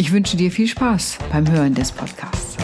[0.00, 2.56] Ich wünsche dir viel Spaß beim Hören des Podcasts.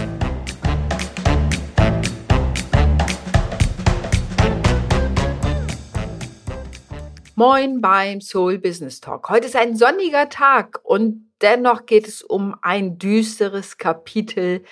[7.35, 9.29] Moin beim Soul Business Talk.
[9.29, 14.65] Heute ist ein sonniger Tag und dennoch geht es um ein düsteres Kapitel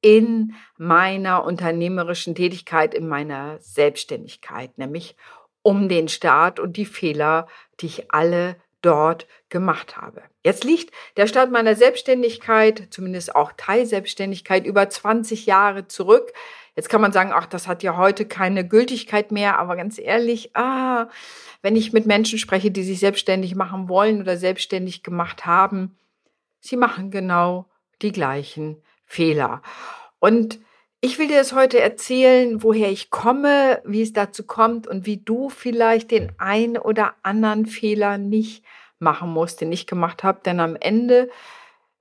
[0.00, 5.16] in meiner unternehmerischen Tätigkeit, in meiner Selbstständigkeit, nämlich
[5.62, 7.48] um den Start und die Fehler,
[7.80, 10.22] die ich alle dort gemacht habe.
[10.44, 16.32] Jetzt liegt der Start meiner Selbstständigkeit, zumindest auch Teilselbstständigkeit, über 20 Jahre zurück.
[16.76, 20.56] Jetzt kann man sagen, ach, das hat ja heute keine Gültigkeit mehr, aber ganz ehrlich,
[20.56, 21.08] ah,
[21.62, 25.96] wenn ich mit Menschen spreche, die sich selbstständig machen wollen oder selbstständig gemacht haben,
[26.60, 27.66] sie machen genau
[28.02, 29.62] die gleichen Fehler.
[30.18, 30.58] Und
[31.04, 35.18] ich will dir das heute erzählen, woher ich komme, wie es dazu kommt und wie
[35.18, 38.64] du vielleicht den ein oder anderen Fehler nicht
[39.00, 40.40] machen musst, den ich gemacht habe.
[40.46, 41.28] Denn am Ende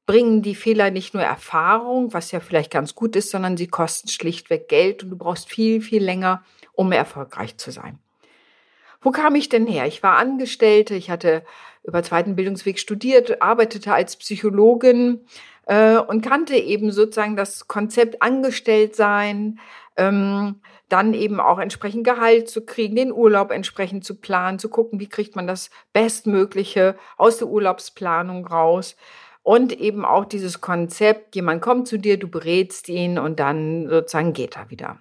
[0.06, 4.08] bringen die Fehler nicht nur Erfahrung, was ja vielleicht ganz gut ist, sondern sie kosten
[4.08, 8.00] schlichtweg Geld und du brauchst viel, viel länger, um erfolgreich zu sein.
[9.02, 9.86] Wo kam ich denn her?
[9.86, 11.44] Ich war Angestellte, ich hatte
[11.84, 15.26] über zweiten Bildungsweg studiert, arbeitete als Psychologin
[15.66, 19.60] äh, und kannte eben sozusagen das Konzept Angestelltsein,
[19.98, 25.00] ähm, dann eben auch entsprechend Gehalt zu kriegen, den Urlaub entsprechend zu planen, zu gucken,
[25.00, 28.96] wie kriegt man das Bestmögliche aus der Urlaubsplanung raus.
[29.42, 34.34] Und eben auch dieses Konzept, jemand kommt zu dir, du berätst ihn und dann sozusagen
[34.34, 35.00] geht er wieder.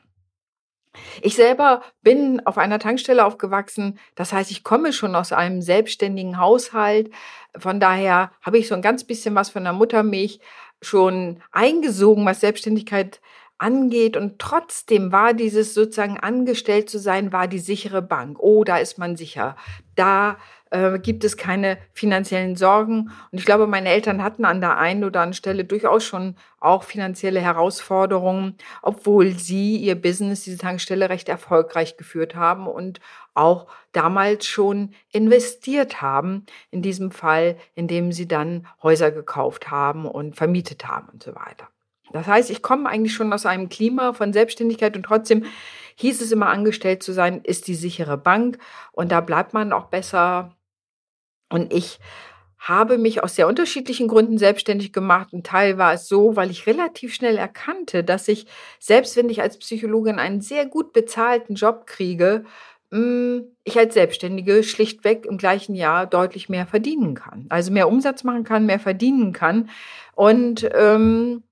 [1.23, 3.99] Ich selber bin auf einer Tankstelle aufgewachsen.
[4.15, 7.11] Das heißt, ich komme schon aus einem selbstständigen Haushalt.
[7.57, 10.41] Von daher habe ich so ein ganz bisschen was von der Muttermilch
[10.83, 13.21] schon eingesogen, was Selbstständigkeit
[13.59, 14.17] angeht.
[14.17, 18.39] Und trotzdem war dieses sozusagen angestellt zu sein, war die sichere Bank.
[18.41, 19.57] Oh, da ist man sicher.
[19.95, 20.37] Da
[20.73, 23.11] äh, gibt es keine finanziellen Sorgen.
[23.31, 26.83] Und ich glaube, meine Eltern hatten an der einen oder anderen Stelle durchaus schon auch
[26.83, 33.01] finanzielle Herausforderungen, obwohl sie ihr Business, diese Tankstelle, recht erfolgreich geführt haben und
[33.35, 40.37] auch damals schon investiert haben, in diesem Fall, indem sie dann Häuser gekauft haben und
[40.37, 41.69] vermietet haben und so weiter.
[42.13, 45.45] Das heißt, ich komme eigentlich schon aus einem Klima von Selbstständigkeit und trotzdem
[45.97, 48.59] hieß es immer, angestellt zu sein, ist die sichere Bank
[48.93, 50.55] und da bleibt man auch besser
[51.53, 51.99] und ich
[52.59, 55.33] habe mich aus sehr unterschiedlichen Gründen selbstständig gemacht.
[55.33, 58.47] Ein Teil war es so, weil ich relativ schnell erkannte, dass ich,
[58.79, 62.45] selbst wenn ich als Psychologin einen sehr gut bezahlten Job kriege,
[62.91, 67.47] mm, ich als Selbstständige schlichtweg im gleichen Jahr deutlich mehr verdienen kann.
[67.49, 69.69] Also mehr Umsatz machen kann, mehr verdienen kann.
[70.15, 71.43] Und ähm,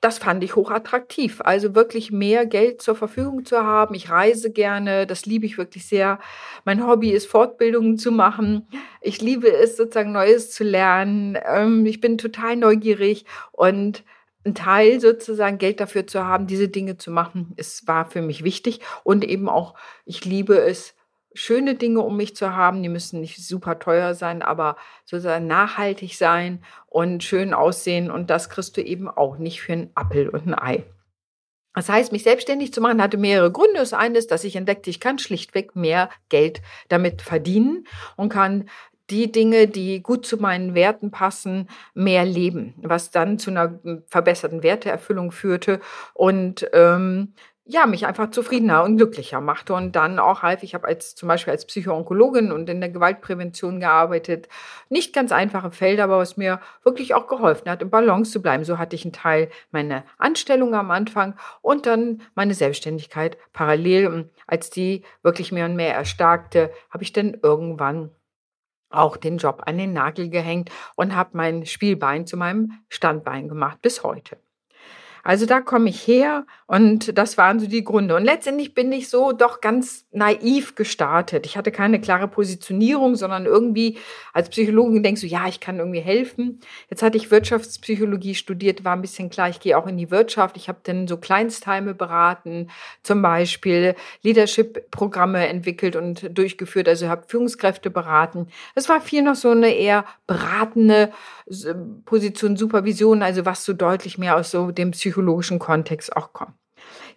[0.00, 1.40] das fand ich hochattraktiv.
[1.44, 3.94] Also wirklich mehr Geld zur Verfügung zu haben.
[3.94, 6.18] Ich reise gerne, das liebe ich wirklich sehr.
[6.64, 8.66] Mein Hobby ist Fortbildungen zu machen.
[9.00, 11.38] Ich liebe es sozusagen Neues zu lernen.
[11.44, 14.02] Ähm, ich bin total neugierig und
[14.44, 18.42] ein Teil sozusagen Geld dafür zu haben, diese Dinge zu machen, es war für mich
[18.42, 19.74] wichtig und eben auch,
[20.06, 20.94] ich liebe es,
[21.34, 22.82] schöne Dinge um mich zu haben.
[22.82, 28.10] Die müssen nicht super teuer sein, aber sozusagen nachhaltig sein und schön aussehen.
[28.10, 30.84] Und das kriegst du eben auch nicht für einen Appel und ein Ei.
[31.74, 33.78] Das heißt, mich selbstständig zu machen, hatte mehrere Gründe.
[33.78, 37.86] Das eine ist, dass ich entdeckte, ich kann schlichtweg mehr Geld damit verdienen
[38.16, 38.68] und kann
[39.10, 44.62] die Dinge, die gut zu meinen Werten passen, mehr leben, was dann zu einer verbesserten
[44.62, 45.80] Werteerfüllung führte
[46.14, 47.34] und ähm,
[47.70, 50.64] ja, mich einfach zufriedener und glücklicher machte und dann auch half.
[50.64, 54.48] Ich habe als zum Beispiel als Psychoonkologin und in der Gewaltprävention gearbeitet.
[54.88, 58.64] Nicht ganz einfache Felder, aber was mir wirklich auch geholfen hat, im Balance zu bleiben.
[58.64, 64.30] So hatte ich einen Teil meiner Anstellung am Anfang und dann meine Selbstständigkeit parallel.
[64.48, 68.10] Als die wirklich mehr und mehr erstarkte, habe ich dann irgendwann
[68.88, 73.80] auch den Job an den Nagel gehängt und habe mein Spielbein zu meinem Standbein gemacht
[73.80, 74.38] bis heute.
[75.22, 78.16] Also da komme ich her und das waren so die Gründe.
[78.16, 81.46] Und letztendlich bin ich so doch ganz naiv gestartet.
[81.46, 83.98] Ich hatte keine klare Positionierung, sondern irgendwie
[84.32, 86.60] als Psychologin denkst du, ja, ich kann irgendwie helfen.
[86.88, 90.56] Jetzt hatte ich Wirtschaftspsychologie studiert, war ein bisschen klar, ich gehe auch in die Wirtschaft.
[90.56, 92.70] Ich habe dann so Kleinstheime beraten,
[93.02, 98.48] zum Beispiel Leadership-Programme entwickelt und durchgeführt, also habe Führungskräfte beraten.
[98.74, 101.12] Es war viel noch so eine eher beratende
[102.04, 106.54] Position, Supervision, also was so deutlich mehr aus so dem psychologischen Kontext auch kommt.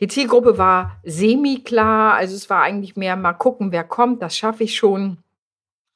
[0.02, 4.66] Die Zielgruppe war semi-klar, also es war eigentlich mehr mal gucken, wer kommt, das schaffe
[4.66, 5.20] ich schon.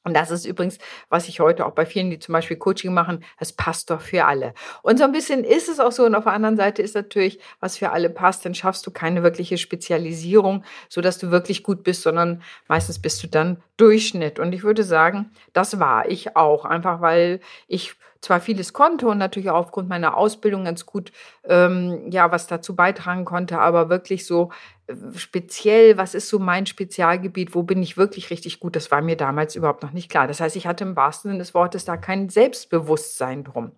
[0.06, 0.78] Und das ist übrigens,
[1.10, 4.24] was ich heute auch bei vielen, die zum Beispiel Coaching machen, es passt doch für
[4.24, 4.54] alle.
[4.82, 6.06] Und so ein bisschen ist es auch so.
[6.06, 9.22] Und auf der anderen Seite ist natürlich, was für alle passt, dann schaffst du keine
[9.22, 14.40] wirkliche Spezialisierung, so dass du wirklich gut bist, sondern meistens bist du dann Durchschnitt.
[14.40, 16.64] Und ich würde sagen, das war ich auch.
[16.64, 21.12] Einfach weil ich zwar vieles konnte und natürlich auch aufgrund meiner Ausbildung ganz gut
[21.46, 24.52] ähm, ja was dazu beitragen konnte, aber wirklich so
[24.88, 29.02] äh, speziell, was ist so mein Spezialgebiet, wo bin ich wirklich richtig gut, das war
[29.02, 30.28] mir damals überhaupt noch nicht klar.
[30.28, 33.72] Das heißt, ich hatte im wahrsten Sinne des Wortes da kein Selbstbewusstsein drum.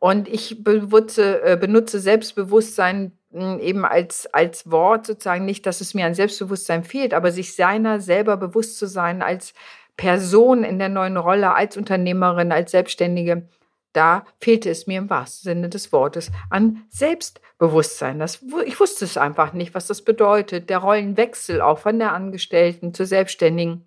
[0.00, 5.92] Und ich benutze, äh, benutze Selbstbewusstsein hm, eben als, als Wort sozusagen nicht, dass es
[5.92, 9.52] mir an Selbstbewusstsein fehlt, aber sich seiner selber bewusst zu sein als
[9.96, 13.48] Person in der neuen Rolle als Unternehmerin, als Selbstständige,
[13.92, 18.18] da fehlte es mir im wahrsten Sinne des Wortes an Selbstbewusstsein.
[18.18, 20.70] Das, ich wusste es einfach nicht, was das bedeutet.
[20.70, 23.86] Der Rollenwechsel auch von der Angestellten zur Selbstständigen.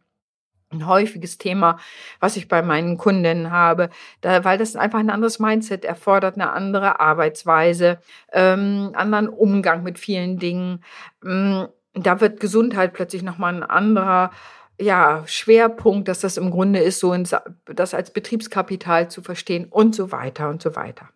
[0.71, 1.77] Ein häufiges Thema,
[2.19, 3.91] was ich bei meinen Kundinnen habe,
[4.21, 8.00] da, weil das einfach ein anderes Mindset erfordert, eine andere Arbeitsweise,
[8.31, 10.83] ähm, anderen Umgang mit vielen Dingen.
[11.23, 14.31] Ähm, da wird Gesundheit plötzlich nochmal ein anderer
[14.80, 17.36] ja, Schwerpunkt, dass das im Grunde ist, so ins,
[17.66, 21.10] das als Betriebskapital zu verstehen und so weiter und so weiter.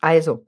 [0.00, 0.44] Also,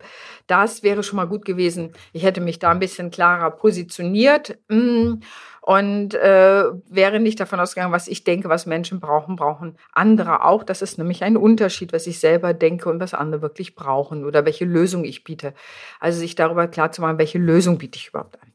[0.47, 1.93] das wäre schon mal gut gewesen.
[2.13, 5.15] Ich hätte mich da ein bisschen klarer positioniert mm,
[5.63, 10.63] und äh, wäre nicht davon ausgegangen, was ich denke, was Menschen brauchen, brauchen andere auch.
[10.63, 14.45] Das ist nämlich ein Unterschied, was ich selber denke und was andere wirklich brauchen oder
[14.45, 15.55] welche Lösung ich biete.
[15.99, 18.53] Also sich darüber klar zu machen, welche Lösung biete ich überhaupt an.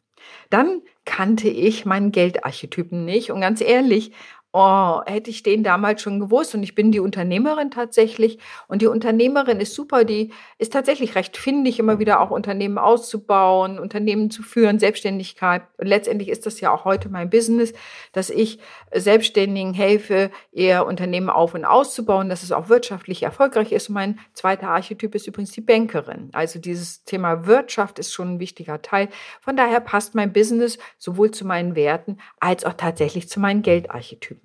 [0.54, 3.32] Dann kannte ich meinen Geldarchetypen nicht.
[3.32, 4.12] Und ganz ehrlich,
[4.54, 6.54] oh, hätte ich den damals schon gewusst.
[6.54, 8.38] Und ich bin die Unternehmerin tatsächlich.
[8.68, 10.04] Und die Unternehmerin ist super.
[10.04, 15.64] Die ist tatsächlich recht findig, immer wieder auch Unternehmen auszubauen, Unternehmen zu führen, Selbstständigkeit.
[15.78, 17.74] Und letztendlich ist das ja auch heute mein Business,
[18.12, 18.60] dass ich
[18.94, 23.90] Selbstständigen helfe, ihr Unternehmen auf- und auszubauen, dass es auch wirtschaftlich erfolgreich ist.
[23.90, 26.30] Und mein zweiter Archetyp ist übrigens die Bankerin.
[26.32, 29.10] Also dieses Thema Wirtschaft ist schon ein wichtiger Teil.
[29.42, 34.43] Von daher passt mein Business sowohl zu meinen Werten als auch tatsächlich zu meinen Geldarchetypen.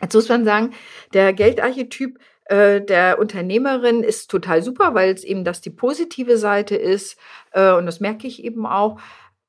[0.00, 0.74] Jetzt muss man sagen,
[1.12, 2.18] der Geldarchetyp
[2.48, 7.18] äh, der Unternehmerin ist total super, weil es eben das die positive Seite ist.
[7.52, 8.98] Äh, und das merke ich eben auch,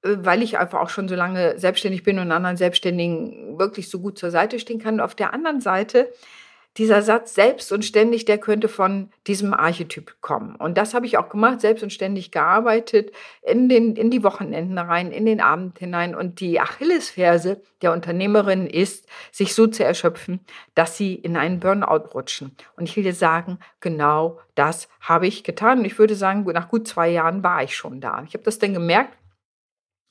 [0.03, 3.99] äh, weil ich einfach auch schon so lange selbstständig bin und anderen Selbstständigen wirklich so
[3.99, 4.99] gut zur Seite stehen kann.
[4.99, 6.11] Auf der anderen Seite
[6.79, 10.55] dieser Satz selbst und ständig, der könnte von diesem Archetyp kommen.
[10.55, 13.11] Und das habe ich auch gemacht, selbst und ständig gearbeitet,
[13.41, 16.15] in, den, in die Wochenenden rein, in den Abend hinein.
[16.15, 20.39] Und die Achillesferse der Unternehmerin ist, sich so zu erschöpfen,
[20.73, 22.55] dass sie in einen Burnout rutschen.
[22.77, 25.79] Und ich will dir sagen, genau das habe ich getan.
[25.79, 28.23] Und ich würde sagen, nach gut zwei Jahren war ich schon da.
[28.25, 29.17] Ich habe das dann gemerkt,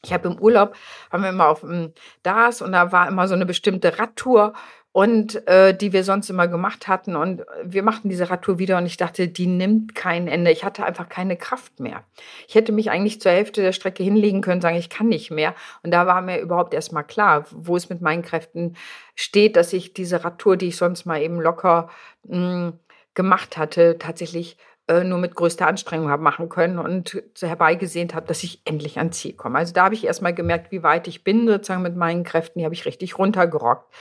[0.04, 0.76] ich habe im Urlaub,
[1.10, 1.92] haben wir immer auf dem
[2.22, 4.52] DAS und da war immer so eine bestimmte Radtour
[4.93, 7.14] und äh, die wir sonst immer gemacht hatten.
[7.14, 10.50] Und wir machten diese Radtour wieder und ich dachte, die nimmt kein Ende.
[10.50, 12.05] Ich hatte einfach keine Kraft mehr.
[12.46, 15.55] Ich hätte mich eigentlich zur Hälfte der Strecke hinlegen können, sagen, ich kann nicht mehr.
[15.82, 18.76] Und da war mir überhaupt erst mal klar, wo es mit meinen Kräften
[19.14, 21.90] steht, dass ich diese Radtour, die ich sonst mal eben locker
[22.25, 22.73] mh, hm,
[23.14, 24.57] gemacht hatte, tatsächlich
[24.88, 29.18] äh, nur mit größter Anstrengung habe machen können und herbeigesehnt habe, dass ich endlich ans
[29.18, 29.59] Ziel komme.
[29.59, 32.59] Also da habe ich erst mal gemerkt, wie weit ich bin sozusagen mit meinen Kräften.
[32.61, 33.92] Die habe ich richtig runtergerockt.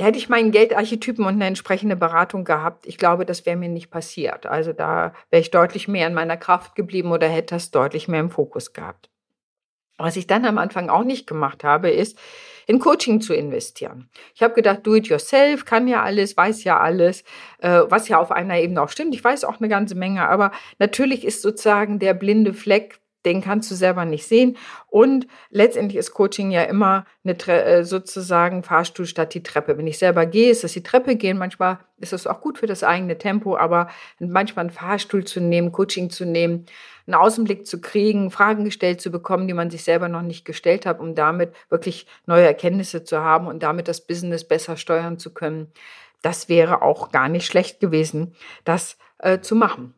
[0.00, 3.90] Hätte ich meinen Geldarchetypen und eine entsprechende Beratung gehabt, ich glaube, das wäre mir nicht
[3.90, 4.46] passiert.
[4.46, 8.20] Also da wäre ich deutlich mehr in meiner Kraft geblieben oder hätte das deutlich mehr
[8.20, 9.10] im Fokus gehabt.
[9.98, 12.18] Was ich dann am Anfang auch nicht gemacht habe, ist,
[12.66, 14.08] in Coaching zu investieren.
[14.34, 17.22] Ich habe gedacht, do it yourself, kann ja alles, weiß ja alles,
[17.58, 19.14] äh, was ja auf einer Ebene auch stimmt.
[19.14, 23.70] Ich weiß auch eine ganze Menge, aber natürlich ist sozusagen der blinde Fleck den kannst
[23.70, 24.56] du selber nicht sehen.
[24.88, 29.76] Und letztendlich ist Coaching ja immer eine äh, sozusagen Fahrstuhl statt die Treppe.
[29.76, 31.38] Wenn ich selber gehe, ist das die Treppe gehen.
[31.38, 35.72] Manchmal ist es auch gut für das eigene Tempo, aber manchmal einen Fahrstuhl zu nehmen,
[35.72, 36.66] Coaching zu nehmen,
[37.06, 40.86] einen Außenblick zu kriegen, Fragen gestellt zu bekommen, die man sich selber noch nicht gestellt
[40.86, 45.34] hat, um damit wirklich neue Erkenntnisse zu haben und damit das Business besser steuern zu
[45.34, 45.72] können.
[46.22, 48.34] Das wäre auch gar nicht schlecht gewesen,
[48.64, 49.94] das äh, zu machen.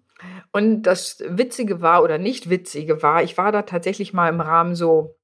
[0.52, 4.74] Und das Witzige war oder nicht Witzige war, ich war da tatsächlich mal im Rahmen
[4.74, 5.16] so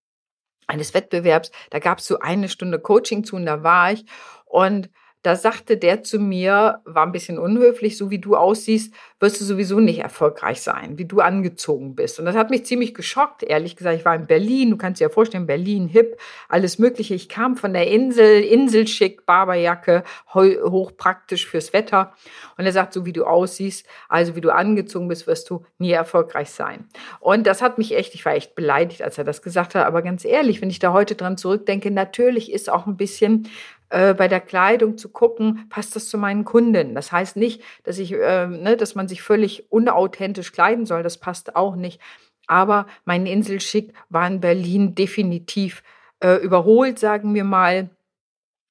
[0.67, 4.05] eines Wettbewerbs, da gab es so eine Stunde Coaching zu und da war ich
[4.45, 4.91] und
[5.23, 9.45] da sagte der zu mir, war ein bisschen unhöflich, so wie du aussiehst, wirst du
[9.45, 12.21] sowieso nicht erfolgreich sein, wie du angezogen bist.
[12.21, 13.99] Und das hat mich ziemlich geschockt, ehrlich gesagt.
[13.99, 17.15] Ich war in Berlin, du kannst dir ja vorstellen, Berlin, hip, alles Mögliche.
[17.15, 22.15] Ich kam von der Insel, Inselschick, Barberjacke, hochpraktisch fürs Wetter.
[22.57, 25.91] Und er sagt, so wie du aussiehst, also wie du angezogen bist, wirst du nie
[25.91, 26.87] erfolgreich sein.
[27.19, 29.85] Und das hat mich echt, ich war echt beleidigt, als er das gesagt hat.
[29.85, 33.49] Aber ganz ehrlich, wenn ich da heute dran zurückdenke, natürlich ist auch ein bisschen
[33.91, 36.95] äh, bei der Kleidung zu gucken, passt das zu meinen Kunden.
[36.95, 41.03] Das heißt nicht, dass ich, äh, ne, dass man sich völlig unauthentisch kleiden soll.
[41.03, 42.01] Das passt auch nicht.
[42.47, 45.83] Aber mein Inselschick war in Berlin definitiv
[46.21, 47.91] äh, überholt, sagen wir mal.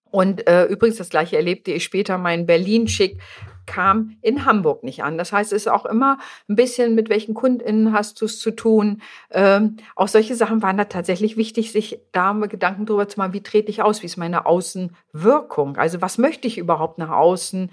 [0.09, 3.19] Und äh, übrigens das gleiche erlebte ich später mein Berlin-Schick
[3.67, 5.17] kam in Hamburg nicht an.
[5.19, 6.17] Das heißt, es ist auch immer
[6.49, 9.01] ein bisschen, mit welchen KundInnen hast du es zu tun.
[9.29, 13.33] Ähm, auch solche Sachen waren da tatsächlich wichtig, sich da mal Gedanken drüber zu machen,
[13.33, 15.77] wie trete ich aus, wie ist meine Außenwirkung?
[15.77, 17.69] Also was möchte ich überhaupt nach außen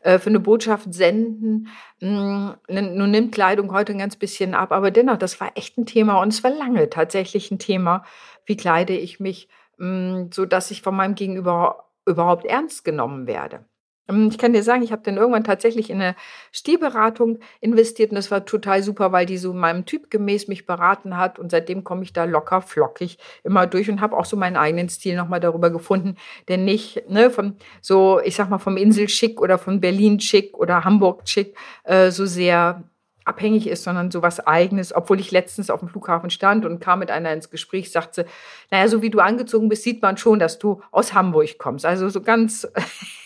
[0.00, 1.68] äh, für eine Botschaft senden?
[2.00, 5.86] Hm, nun nimmt Kleidung heute ein ganz bisschen ab, aber dennoch, das war echt ein
[5.86, 8.04] Thema und es war lange tatsächlich ein Thema.
[8.44, 13.64] Wie kleide ich mich, hm, so dass ich von meinem Gegenüber überhaupt ernst genommen werde?
[14.08, 16.16] Ähm, ich kann dir sagen, ich habe dann irgendwann tatsächlich in eine
[16.52, 21.16] Stilberatung investiert und das war total super, weil die so meinem Typ gemäß mich beraten
[21.16, 24.56] hat und seitdem komme ich da locker flockig immer durch und habe auch so meinen
[24.56, 26.16] eigenen Stil nochmal darüber gefunden,
[26.48, 31.56] der nicht ne, von so, ich sag mal, vom Insel-Schick oder von Berlin-Schick oder Hamburg-Schick
[31.84, 32.84] äh, so sehr
[33.28, 34.94] abhängig ist, sondern so was Eigenes.
[34.94, 38.30] Obwohl ich letztens auf dem Flughafen stand und kam mit einer ins Gespräch, sagte sie,
[38.70, 41.84] naja, so wie du angezogen bist, sieht man schon, dass du aus Hamburg kommst.
[41.84, 42.66] Also so ganz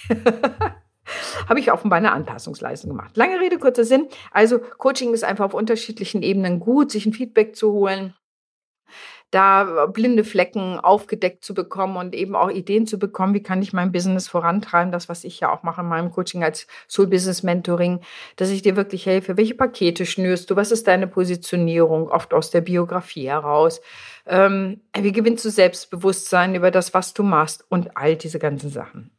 [1.49, 3.16] habe ich offenbar eine Anpassungsleistung gemacht.
[3.16, 4.09] Lange Rede, kurzer Sinn.
[4.30, 8.14] Also Coaching ist einfach auf unterschiedlichen Ebenen gut, sich ein Feedback zu holen
[9.32, 13.73] da blinde Flecken aufgedeckt zu bekommen und eben auch Ideen zu bekommen, wie kann ich
[13.73, 17.42] mein Business vorantreiben, das, was ich ja auch mache in meinem Coaching als Soul Business
[17.42, 18.00] Mentoring,
[18.37, 22.50] dass ich dir wirklich helfe, welche Pakete schnürst du, was ist deine Positionierung, oft aus
[22.50, 23.80] der Biografie heraus,
[24.26, 29.11] ähm, wie gewinnst du Selbstbewusstsein über das, was du machst und all diese ganzen Sachen.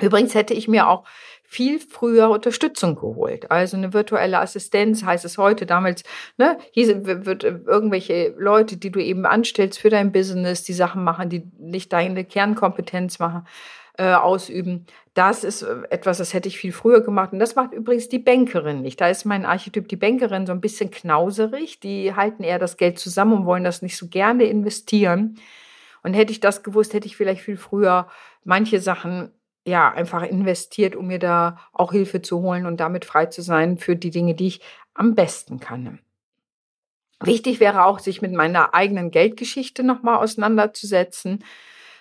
[0.00, 1.04] Übrigens hätte ich mir auch
[1.42, 3.50] viel früher Unterstützung geholt.
[3.50, 5.64] Also eine virtuelle Assistenz heißt es heute.
[5.64, 6.04] Damals,
[6.36, 11.30] ne, hier wird irgendwelche Leute, die du eben anstellst für dein Business, die Sachen machen,
[11.30, 13.46] die nicht deine Kernkompetenz machen,
[13.96, 14.86] äh, ausüben.
[15.14, 17.32] Das ist etwas, das hätte ich viel früher gemacht.
[17.32, 19.00] Und das macht übrigens die Bankerin nicht.
[19.00, 21.80] Da ist mein Archetyp, die Bankerin, so ein bisschen knauserig.
[21.80, 25.38] Die halten eher das Geld zusammen und wollen das nicht so gerne investieren.
[26.02, 28.06] Und hätte ich das gewusst, hätte ich vielleicht viel früher
[28.44, 29.32] manche Sachen
[29.68, 33.78] ja, einfach investiert, um mir da auch Hilfe zu holen und damit frei zu sein
[33.78, 34.60] für die Dinge, die ich
[34.94, 36.00] am besten kann.
[37.20, 41.44] Wichtig wäre auch, sich mit meiner eigenen Geldgeschichte nochmal auseinanderzusetzen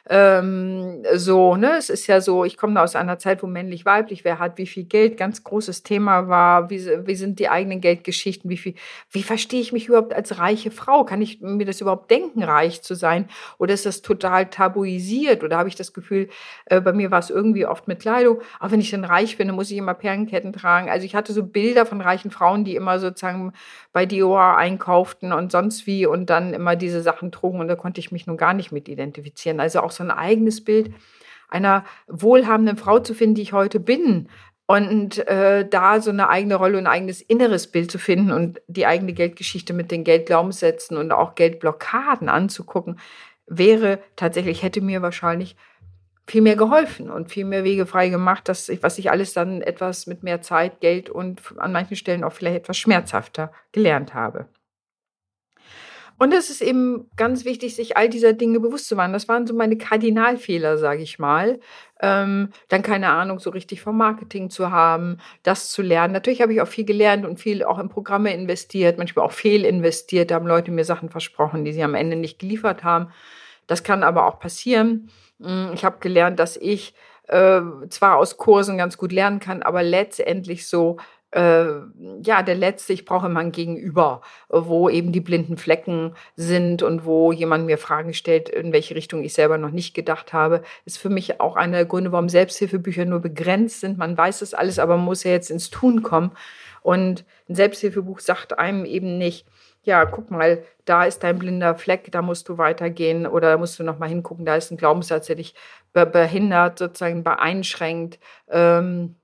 [0.10, 4.24] ähm, so, ne, es ist ja so, ich komme aus einer Zeit, wo männlich, weiblich,
[4.24, 8.50] wer hat wie viel Geld, ganz großes Thema war, wie, wie sind die eigenen Geldgeschichten,
[8.50, 8.76] wie viel,
[9.12, 11.04] wie verstehe ich mich überhaupt als reiche Frau?
[11.04, 13.28] Kann ich mir das überhaupt denken, reich zu sein?
[13.58, 15.44] Oder ist das total tabuisiert?
[15.44, 16.30] Oder habe ich das Gefühl,
[16.66, 19.48] äh, bei mir war es irgendwie oft mit Kleidung, auch wenn ich dann reich bin,
[19.48, 20.90] dann muss ich immer Perlenketten tragen.
[20.90, 23.52] Also ich hatte so Bilder von reichen Frauen, die immer sozusagen
[23.92, 28.00] bei Dior einkauften und sonst wie und dann immer diese Sachen trugen und da konnte
[28.00, 29.60] ich mich nun gar nicht mit identifizieren.
[29.60, 30.94] Also auch so ein eigenes Bild
[31.50, 34.30] einer wohlhabenden Frau zu finden, die ich heute bin.
[34.66, 38.62] Und äh, da so eine eigene Rolle und ein eigenes inneres Bild zu finden und
[38.68, 43.00] die eigene Geldgeschichte mit den Geldglaubenssätzen und auch Geldblockaden anzugucken,
[43.46, 45.56] wäre tatsächlich, hätte mir wahrscheinlich
[46.28, 49.62] viel mehr geholfen und viel mehr Wege frei gemacht, dass ich, was ich alles dann
[49.62, 54.48] etwas mit mehr Zeit, Geld und an manchen Stellen auch vielleicht etwas schmerzhafter gelernt habe.
[56.20, 59.14] Und es ist eben ganz wichtig, sich all dieser Dinge bewusst zu machen.
[59.14, 61.60] Das waren so meine Kardinalfehler, sage ich mal.
[62.02, 66.14] Ähm, dann keine Ahnung so richtig vom Marketing zu haben, das zu lernen.
[66.14, 70.32] Natürlich habe ich auch viel gelernt und viel auch in Programme investiert, manchmal auch fehlinvestiert.
[70.32, 73.12] Da haben Leute mir Sachen versprochen, die sie am Ende nicht geliefert haben.
[73.68, 75.10] Das kann aber auch passieren.
[75.40, 76.96] Hm, ich habe gelernt, dass ich
[77.28, 80.98] äh, zwar aus Kursen ganz gut lernen kann, aber letztendlich so
[81.34, 87.06] ja, der letzte, ich brauche immer ein Gegenüber, wo eben die blinden Flecken sind und
[87.06, 90.98] wo jemand mir Fragen stellt, in welche Richtung ich selber noch nicht gedacht habe, ist
[90.98, 93.98] für mich auch einer der Gründe, warum Selbsthilfebücher nur begrenzt sind.
[93.98, 96.32] Man weiß das alles, aber man muss ja jetzt ins Tun kommen.
[96.82, 99.46] Und ein Selbsthilfebuch sagt einem eben nicht,
[99.84, 103.80] ja, guck mal, da ist dein blinder Fleck, da musst du weitergehen oder da musst
[103.80, 105.56] du noch mal hingucken, da ist ein Glaubenssatz, der dich
[105.94, 108.20] behindert, sozusagen beeinschränkt.
[108.50, 109.16] Ähm,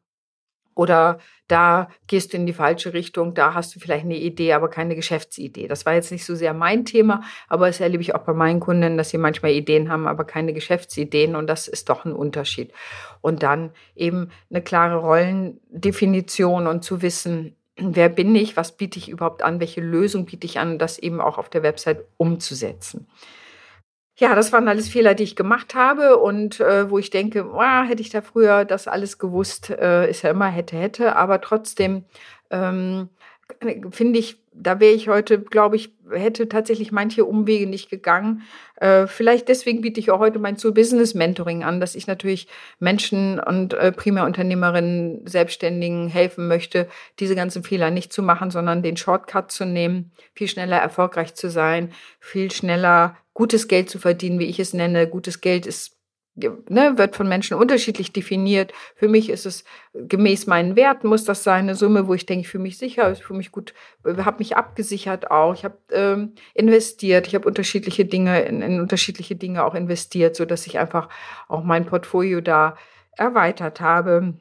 [0.76, 4.70] Oder da gehst du in die falsche Richtung, da hast du vielleicht eine Idee, aber
[4.70, 5.68] keine Geschäftsidee.
[5.68, 8.60] Das war jetzt nicht so sehr mein Thema, aber das erlebe ich auch bei meinen
[8.60, 12.72] Kunden, dass sie manchmal Ideen haben, aber keine Geschäftsideen und das ist doch ein Unterschied.
[13.22, 19.10] Und dann eben eine klare Rollendefinition und zu wissen, wer bin ich, was biete ich
[19.10, 23.08] überhaupt an, welche Lösung biete ich an, das eben auch auf der Website umzusetzen.
[24.18, 27.62] Ja, das waren alles Fehler, die ich gemacht habe und äh, wo ich denke, oh,
[27.84, 32.06] hätte ich da früher das alles gewusst, äh, ist ja immer hätte, hätte, aber trotzdem
[32.52, 33.10] ähm,
[33.92, 38.44] finde ich, da wäre ich heute, glaube ich, hätte tatsächlich manche Umwege nicht gegangen.
[38.76, 42.48] Äh, vielleicht deswegen biete ich auch heute mein Soul Business Mentoring an, dass ich natürlich
[42.80, 46.88] Menschen und äh, Primärunternehmerinnen, Selbstständigen helfen möchte,
[47.20, 51.50] diese ganzen Fehler nicht zu machen, sondern den Shortcut zu nehmen, viel schneller erfolgreich zu
[51.50, 55.08] sein, viel schneller gutes Geld zu verdienen, wie ich es nenne.
[55.08, 55.98] Gutes Geld ist
[56.36, 58.74] ne, wird von Menschen unterschiedlich definiert.
[58.96, 59.64] Für mich ist es
[59.94, 63.12] gemäß meinen Werten muss das sein, eine Summe, wo ich denke, ich fühle mich sicher,
[63.12, 63.74] ich fühle mich gut,
[64.04, 65.54] habe mich abgesichert auch.
[65.54, 70.46] Ich habe ähm, investiert, ich habe unterschiedliche Dinge in, in unterschiedliche Dinge auch investiert, so
[70.46, 71.10] dass ich einfach
[71.48, 72.76] auch mein Portfolio da
[73.16, 74.34] erweitert habe.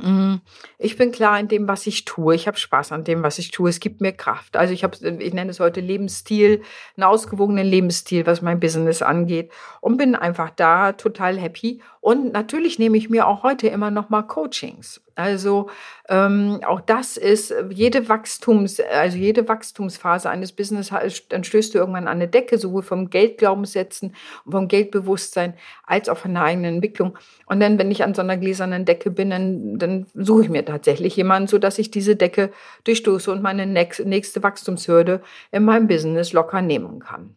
[0.00, 0.40] Mhm.
[0.78, 2.34] Ich bin klar in dem, was ich tue.
[2.34, 3.68] Ich habe Spaß an dem, was ich tue.
[3.68, 4.56] Es gibt mir Kraft.
[4.56, 6.62] Also ich habe, ich nenne es heute Lebensstil,
[6.96, 11.82] einen ausgewogenen Lebensstil, was mein Business angeht und bin einfach da total happy.
[12.00, 15.00] Und natürlich nehme ich mir auch heute immer noch mal Coachings.
[15.14, 15.70] Also
[16.08, 20.92] ähm, auch das ist jede Wachstums, also jede Wachstumsphase eines Business,
[21.28, 24.14] dann stößt du irgendwann an eine Decke, sowohl vom Geldglaubenssätzen
[24.44, 25.54] und vom Geldbewusstsein
[25.84, 27.18] als auch von der eigenen Entwicklung.
[27.46, 30.64] Und dann, wenn ich an so einer gläsernen Decke bin, dann, dann suche ich mir
[30.64, 32.50] tatsächlich jemanden, so dass ich diese Decke
[32.84, 37.34] durchstoße und meine nächste Wachstumshürde in meinem Business locker nehmen kann.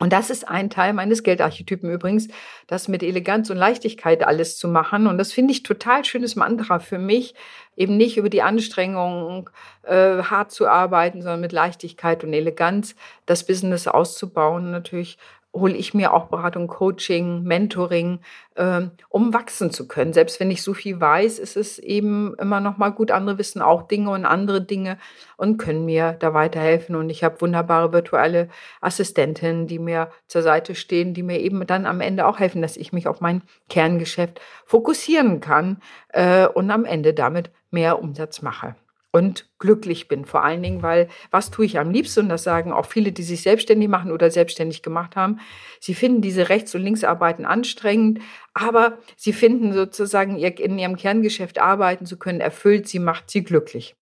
[0.00, 2.28] Und das ist ein Teil meines Geldarchetypen übrigens,
[2.68, 5.08] das mit Eleganz und Leichtigkeit alles zu machen.
[5.08, 7.34] Und das finde ich total schönes Mantra für mich,
[7.76, 9.50] eben nicht über die Anstrengung
[9.82, 12.94] äh, hart zu arbeiten, sondern mit Leichtigkeit und Eleganz
[13.26, 14.70] das Business auszubauen.
[14.70, 15.18] Natürlich
[15.60, 18.20] hole ich mir auch Beratung, Coaching, Mentoring,
[18.56, 20.12] ähm, um wachsen zu können.
[20.12, 23.10] Selbst wenn ich so viel weiß, ist es eben immer noch mal gut.
[23.10, 24.98] Andere wissen auch Dinge und andere Dinge
[25.36, 26.96] und können mir da weiterhelfen.
[26.96, 28.48] Und ich habe wunderbare virtuelle
[28.80, 32.76] Assistentinnen, die mir zur Seite stehen, die mir eben dann am Ende auch helfen, dass
[32.76, 38.74] ich mich auf mein Kerngeschäft fokussieren kann äh, und am Ende damit mehr Umsatz mache
[39.10, 40.24] und glücklich bin.
[40.24, 42.20] Vor allen Dingen, weil was tue ich am liebsten?
[42.20, 45.40] Und das sagen auch viele, die sich selbstständig machen oder selbstständig gemacht haben.
[45.80, 48.20] Sie finden diese Rechts- und Linksarbeiten anstrengend,
[48.54, 53.96] aber sie finden sozusagen in ihrem Kerngeschäft arbeiten zu können, erfüllt sie, macht sie glücklich.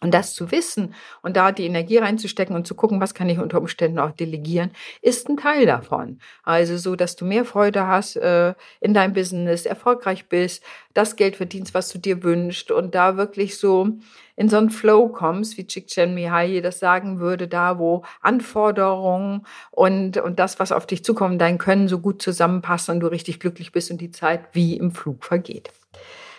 [0.00, 3.40] Und das zu wissen und da die Energie reinzustecken und zu gucken, was kann ich
[3.40, 4.70] unter Umständen auch delegieren,
[5.02, 6.20] ist ein Teil davon.
[6.44, 10.62] Also so, dass du mehr Freude hast äh, in deinem Business, erfolgreich bist,
[10.94, 13.98] das Geld verdienst, was du dir wünschst und da wirklich so
[14.36, 20.16] in so einen Flow kommst, wie Chikchen Mihai das sagen würde, da wo Anforderungen und,
[20.18, 23.72] und das, was auf dich zukommt, dein Können so gut zusammenpassen und du richtig glücklich
[23.72, 25.72] bist und die Zeit wie im Flug vergeht.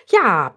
[0.09, 0.55] Ja,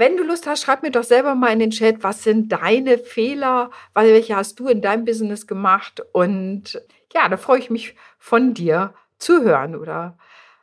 [0.00, 2.98] wenn du Lust hast, schreib mir doch selber mal in den Chat, was sind deine
[2.98, 6.02] Fehler, welche hast du in deinem Business gemacht?
[6.12, 6.82] Und
[7.12, 10.16] ja, da freue ich mich von dir zu hören oder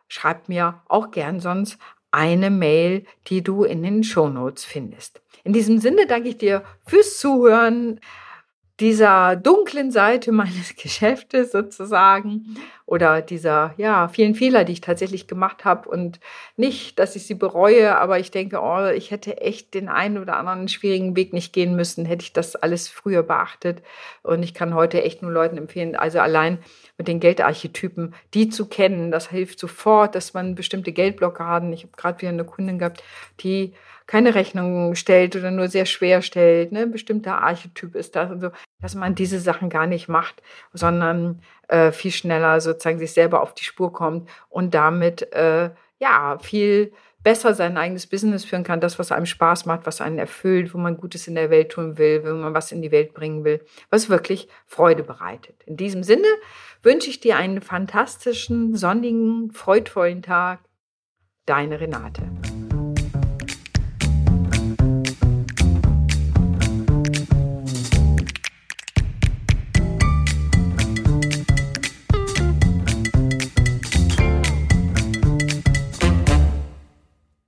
[0.08, 1.78] schreib mir auch gern sonst
[2.10, 5.22] eine Mail, die du in den Show Notes findest.
[5.44, 8.00] In diesem Sinne danke ich dir fürs Zuhören
[8.80, 15.66] dieser dunklen Seite meines Geschäftes sozusagen oder dieser ja vielen Fehler, die ich tatsächlich gemacht
[15.66, 15.90] habe.
[15.90, 16.20] Und
[16.56, 20.38] nicht, dass ich sie bereue, aber ich denke, oh, ich hätte echt den einen oder
[20.38, 23.82] anderen schwierigen Weg nicht gehen müssen, hätte ich das alles früher beachtet.
[24.24, 26.60] Und ich kann heute echt nur Leuten empfehlen, also allein
[26.98, 31.94] mit den Geldarchetypen, die zu kennen, das hilft sofort, dass man bestimmte Geldblockaden, ich habe
[31.96, 33.04] gerade wieder eine Kundin gehabt,
[33.42, 33.74] die
[34.08, 38.50] keine Rechnung stellt oder nur sehr schwer stellt, ne, bestimmter Archetyp ist das und so,
[38.82, 40.42] dass man diese Sachen gar nicht macht,
[40.74, 46.40] sondern äh, viel schneller sozusagen sich selber auf die Spur kommt und damit äh, ja
[46.40, 46.94] viel
[47.24, 50.78] besser sein eigenes Business führen kann, das, was einem Spaß macht, was einen erfüllt, wo
[50.78, 53.60] man Gutes in der Welt tun will, wenn man was in die Welt bringen will,
[53.90, 55.62] was wirklich Freude bereitet.
[55.66, 56.28] In diesem Sinne
[56.84, 60.60] wünsche ich dir einen fantastischen, sonnigen, freudvollen Tag.
[61.46, 62.24] Deine Renate.